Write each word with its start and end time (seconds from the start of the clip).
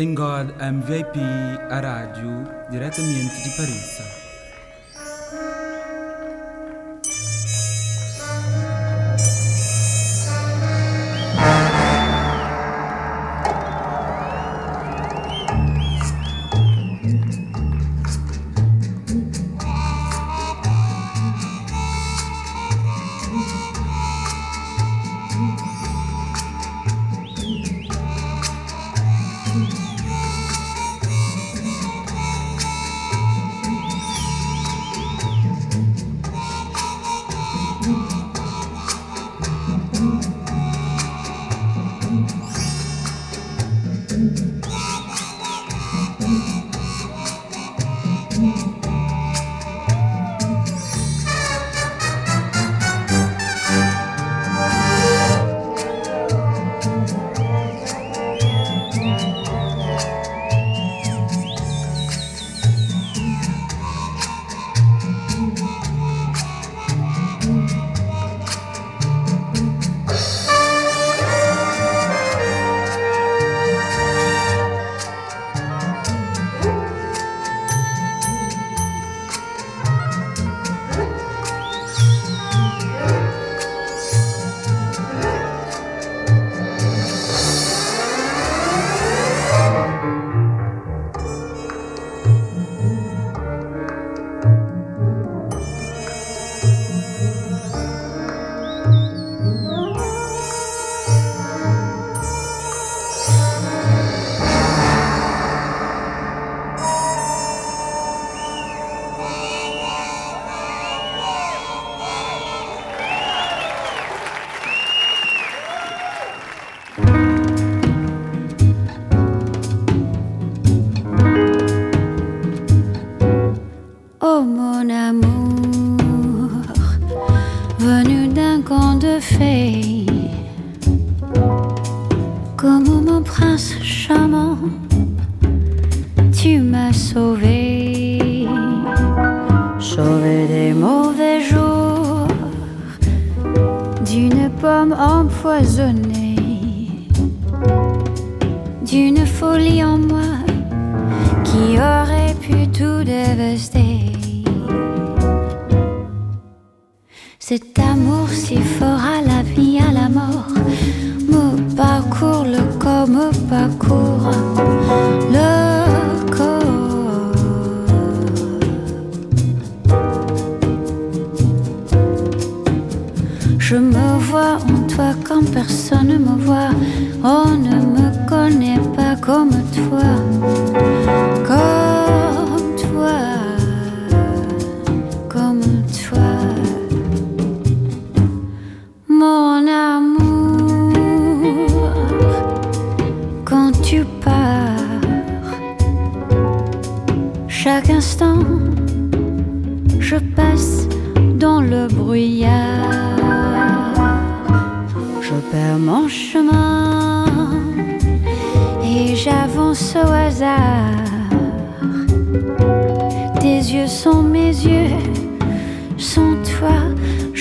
Thank 0.00 0.16
God, 0.16 0.54
I'm 0.62 0.80
VIP, 0.80 1.20
a 1.68 1.78
rádio, 1.78 2.48
diretamente 2.70 3.36
de 3.42 3.50
Paris. 3.54 4.19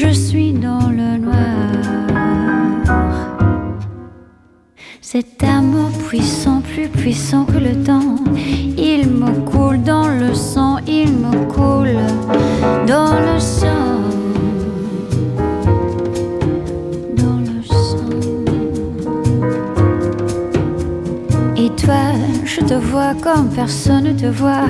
je 0.02 0.14
suis 0.14 0.54
dans 0.54 0.88
le 0.90 1.18
noir. 1.18 1.36
Cet 5.02 5.44
amour 5.44 5.92
puissant, 6.08 6.62
plus 6.62 6.88
puissant 6.88 7.44
que 7.44 7.58
le 7.58 7.76
temps, 7.84 8.16
il 8.78 9.10
me 9.10 9.32
coule 9.52 9.82
dans 9.82 10.08
le 10.08 10.34
sang, 10.34 10.78
il 10.88 11.12
me 11.12 11.34
coule 11.56 12.00
dans 12.88 13.14
le 13.28 13.40
sang. 13.40 13.90
Et 21.58 21.70
toi, 21.82 22.04
Je 22.46 22.62
te 22.62 22.74
vois 22.74 23.14
comme 23.22 23.50
personne 23.50 24.06
ne 24.06 24.14
te 24.14 24.26
voit. 24.28 24.70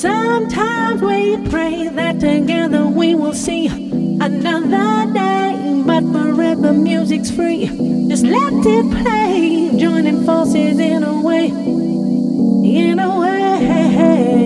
Sometimes 0.00 1.02
we 1.02 1.36
pray 1.50 1.88
that 1.88 2.20
together 2.20 2.86
we 2.86 3.14
will 3.14 3.34
see 3.34 3.66
another 3.66 5.12
day, 5.12 5.82
but 5.84 6.02
forever 6.10 6.72
music's 6.72 7.30
free. 7.30 7.66
Just 8.08 8.24
let 8.24 8.50
it 8.64 9.02
play, 9.02 9.70
joining 9.78 10.24
forces 10.24 10.78
in 10.78 11.02
a 11.02 11.20
way, 11.20 11.48
in 11.48 12.98
a 12.98 13.20
way. 13.20 14.39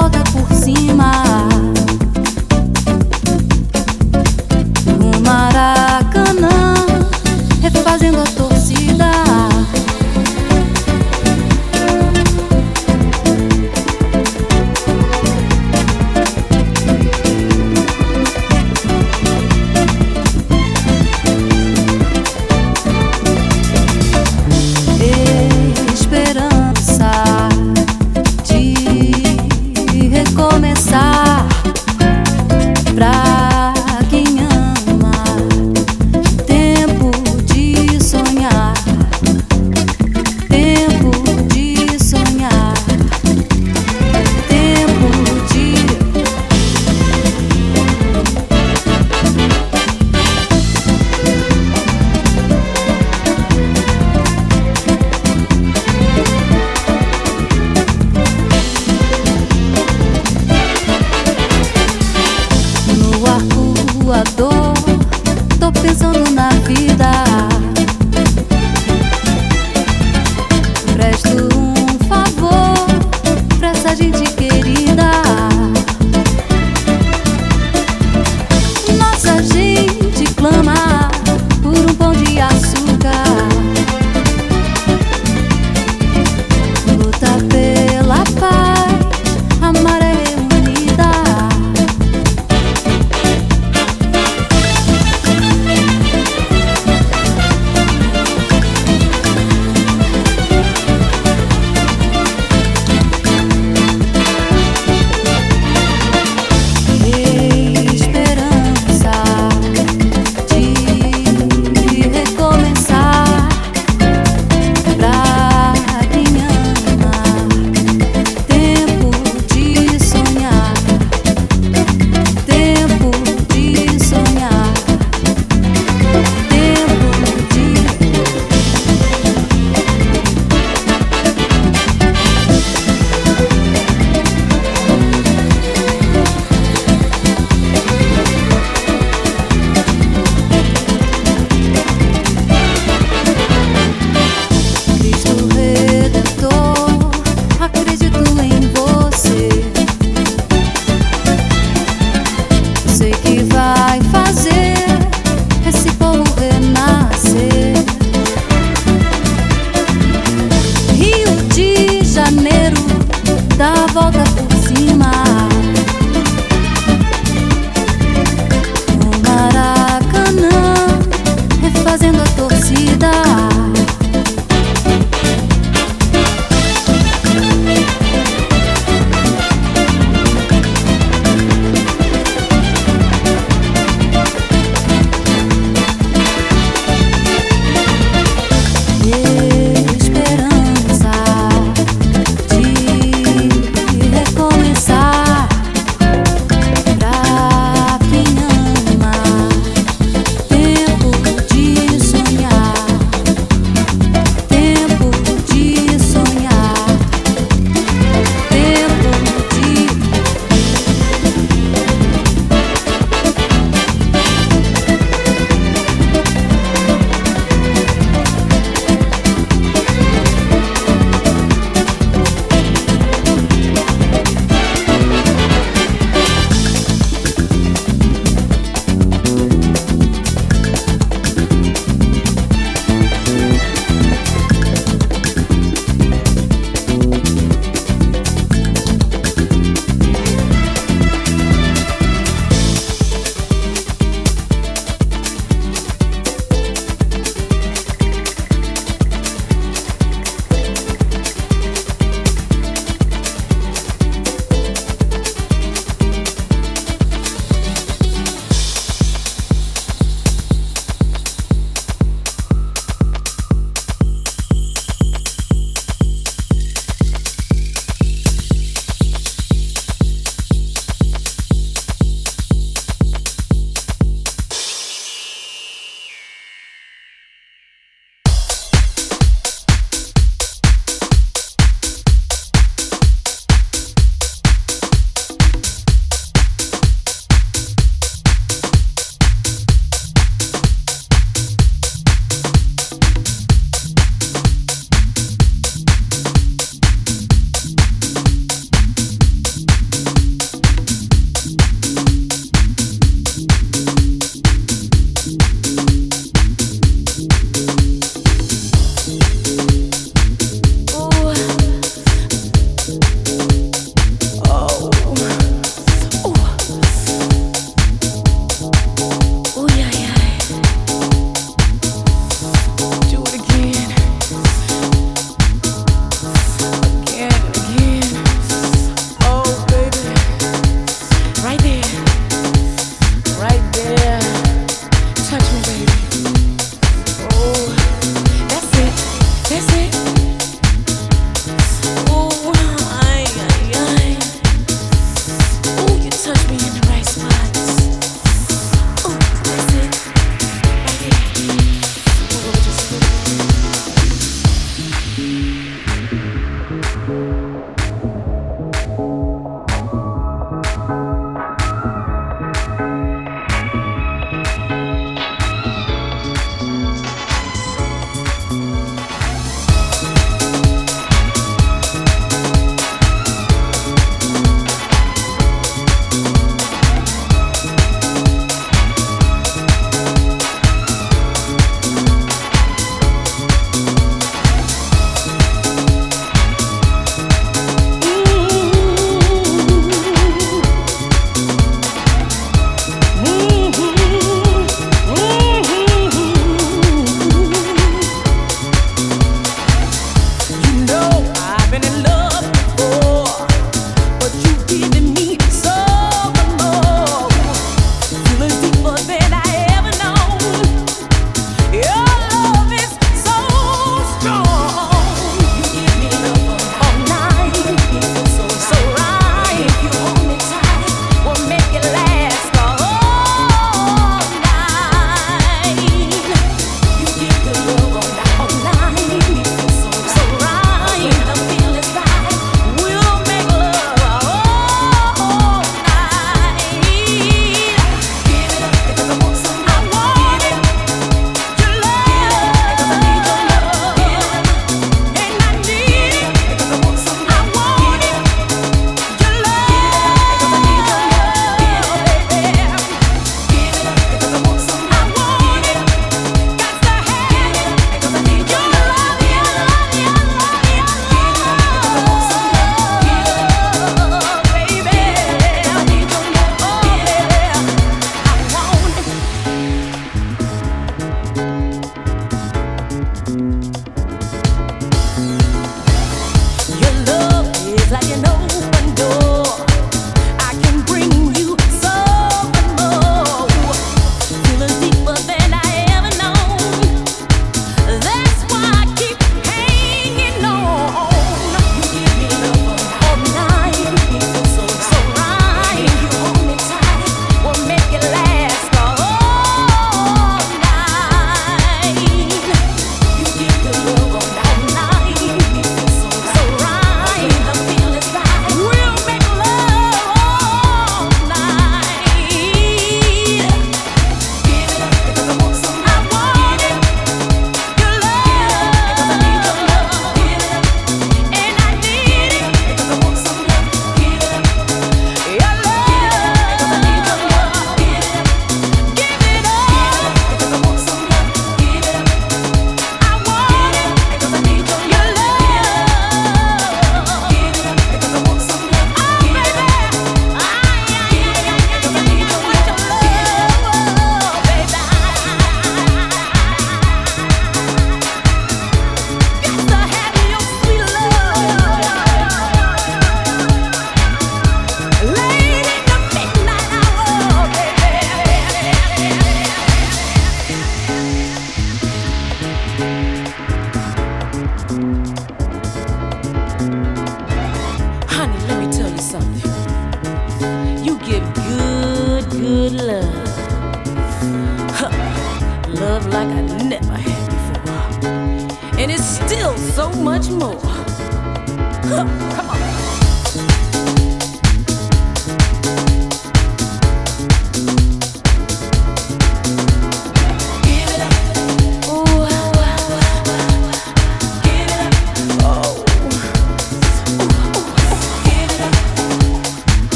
Volta 0.00 0.22
por 0.32 0.54
cima. 0.54 1.27